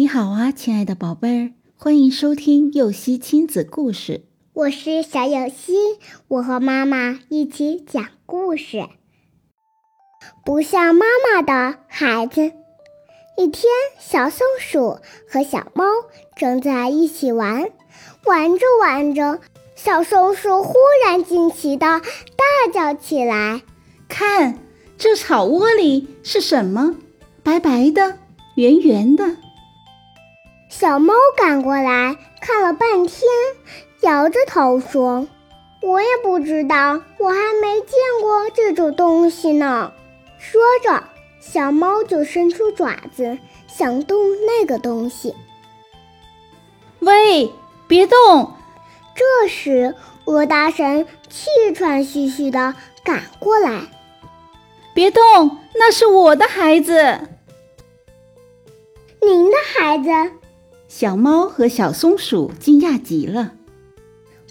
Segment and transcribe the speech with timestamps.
[0.00, 4.24] 你好啊，亲爱的宝贝儿，欢迎收听幼熙亲子故事。
[4.54, 5.74] 我是小幼熙，
[6.26, 8.88] 我和妈妈一起讲故事。
[10.42, 12.40] 不像妈妈的孩子。
[13.36, 13.64] 一天，
[13.98, 14.96] 小松鼠
[15.28, 15.84] 和小猫
[16.34, 17.70] 正在一起玩，
[18.24, 19.38] 玩着玩着，
[19.76, 23.60] 小松鼠忽然惊奇的大叫起来
[24.08, 24.58] ：“看，
[24.96, 26.96] 这草窝里是什么？
[27.42, 28.16] 白白的，
[28.54, 29.36] 圆圆的。”
[30.80, 33.20] 小猫赶过来看了半天，
[34.00, 35.28] 摇着头说
[35.82, 39.92] ：“我也不知道，我还没见过这种东西呢。”
[40.40, 41.04] 说着。
[41.38, 45.34] 小猫就伸出爪子，想动那个东西。
[47.00, 47.52] 喂，
[47.86, 48.54] 别动！
[49.14, 52.74] 这时，鹅大神气喘吁吁地
[53.04, 53.82] 赶过来。
[54.94, 56.94] 别动，那是我的孩子。
[59.20, 60.32] 您的孩子？
[60.90, 63.52] 小猫和小松鼠惊讶极了。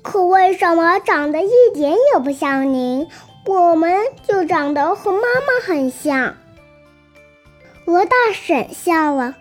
[0.02, 3.06] 可为什么长得一点也不像您？
[3.46, 3.94] 我们
[4.26, 6.36] 就长得和妈妈很像。
[7.88, 9.36] 鹅大婶笑了，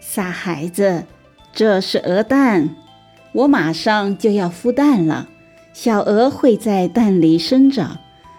[0.00, 1.04] 傻孩子，
[1.52, 2.74] 这是鹅蛋，
[3.32, 5.28] 我马上就要孵蛋了。
[5.74, 7.98] 小鹅会在蛋里生长，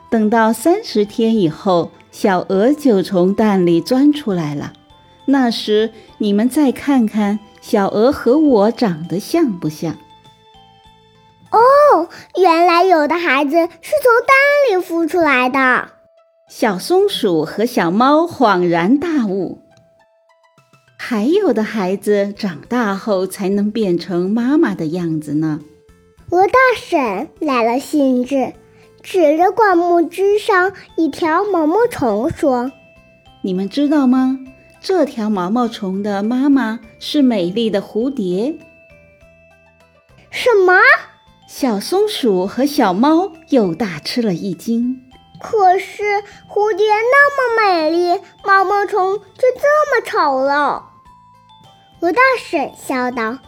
[0.09, 4.73] 等到三十天以后，小鹅就从蛋里钻出来了。
[5.25, 9.97] 那时你们再看看小鹅和我长得像不像？
[11.52, 12.07] 哦，
[12.38, 14.35] 原来有的孩子是从蛋
[14.69, 15.89] 里孵出来的。
[16.49, 19.59] 小松鼠和小猫恍然大悟，
[20.97, 25.59] 还有的孩子长大后才能变成妈妈的样子呢。
[26.31, 28.53] 鹅大婶来了兴致，
[29.02, 32.71] 指着灌木枝上一条毛毛虫说
[33.41, 34.39] ：“你们知道吗？
[34.81, 38.55] 这条毛毛虫的妈妈是美丽的蝴蝶。”
[40.31, 40.80] 什么？
[41.47, 45.02] 小松鼠和小猫又大吃了一惊。
[45.42, 46.03] 可是
[46.48, 50.83] 蝴蝶那么美丽，毛毛虫却这么丑陋。
[52.02, 53.39] 鹅大婶笑道：“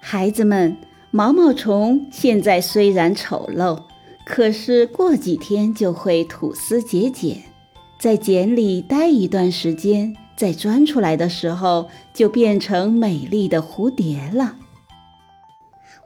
[0.00, 0.76] 孩子们，
[1.10, 3.82] 毛毛虫现在虽然丑陋，
[4.24, 7.42] 可是过几天就会吐丝结茧，
[7.98, 14.56] 在茧里待一段时间，再钻出来的时候，就变成美丽的蝴蝶了。”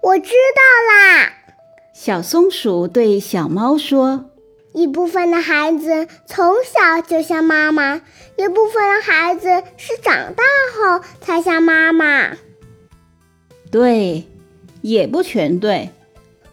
[0.03, 1.33] 我知道啦，
[1.93, 4.31] 小松鼠对小猫说。
[4.73, 8.03] 一部分的孩子从小就像妈妈，
[8.37, 10.43] 一部分的孩子是长大
[10.75, 12.33] 后才像妈妈。
[13.71, 14.27] 对，
[14.83, 15.91] 也不全对。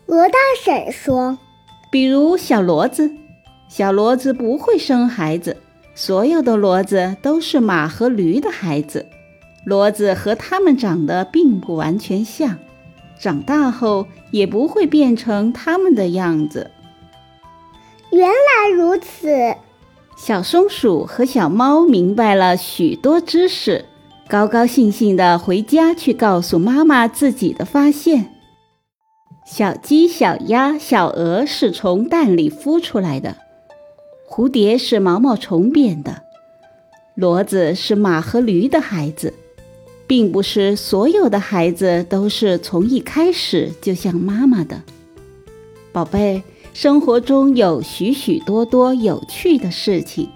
[0.06, 1.40] 鹅大婶说
[1.92, 3.10] ：“比如小骡子，
[3.68, 5.58] 小骡子不会生孩子，
[5.94, 9.06] 所有的骡子都是马和驴的孩子。
[9.66, 12.58] 骡子和它们长得并不完全像，
[13.20, 16.72] 长大后也不会变成它们的样子。”
[18.12, 19.56] 原来如此，
[20.18, 23.86] 小松鼠和小猫明白了许多知识，
[24.28, 28.34] 高高兴兴地回家去告诉妈妈自己的发现。
[29.46, 33.38] 小鸡、小鸭、小鹅是从蛋里孵出来的，
[34.34, 36.22] 蝴蝶是毛毛虫变的，
[37.18, 39.34] 骡子是马和驴的孩子，
[40.08, 44.84] 并不是所有的孩子都是从一开始就像妈妈的，
[45.92, 46.42] 宝贝。
[46.74, 50.30] 生活中有许许多多有趣的事情，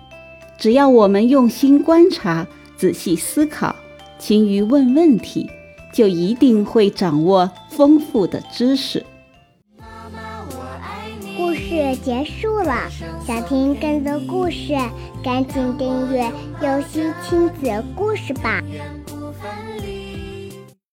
[0.58, 2.46] 只要我们用心观察、
[2.76, 3.74] 仔细思考、
[4.20, 5.50] 勤于问问题，
[5.94, 9.06] 就一定会掌握丰富的知识。
[11.76, 12.90] 事结束了，
[13.28, 14.74] 想听更多故事，
[15.22, 16.24] 赶紧订阅
[16.64, 18.64] “游戏亲子故事”吧。